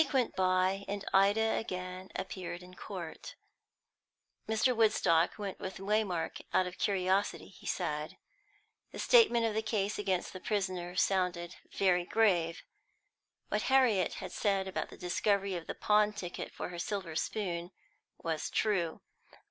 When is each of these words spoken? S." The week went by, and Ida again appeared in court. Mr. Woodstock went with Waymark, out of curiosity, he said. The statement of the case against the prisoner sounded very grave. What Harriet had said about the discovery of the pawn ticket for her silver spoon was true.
S." 0.01 0.05
The 0.05 0.07
week 0.07 0.13
went 0.15 0.35
by, 0.35 0.83
and 0.87 1.05
Ida 1.13 1.57
again 1.59 2.09
appeared 2.15 2.63
in 2.63 2.73
court. 2.73 3.35
Mr. 4.49 4.75
Woodstock 4.75 5.37
went 5.37 5.59
with 5.59 5.77
Waymark, 5.77 6.41
out 6.51 6.65
of 6.65 6.79
curiosity, 6.79 7.49
he 7.49 7.67
said. 7.67 8.17
The 8.91 8.97
statement 8.97 9.45
of 9.45 9.53
the 9.53 9.61
case 9.61 9.99
against 9.99 10.33
the 10.33 10.39
prisoner 10.39 10.95
sounded 10.95 11.57
very 11.71 12.03
grave. 12.05 12.63
What 13.49 13.61
Harriet 13.69 14.15
had 14.15 14.31
said 14.31 14.67
about 14.67 14.89
the 14.89 14.97
discovery 14.97 15.53
of 15.53 15.67
the 15.67 15.75
pawn 15.75 16.13
ticket 16.13 16.51
for 16.51 16.69
her 16.69 16.79
silver 16.79 17.15
spoon 17.15 17.69
was 18.17 18.49
true. 18.49 19.01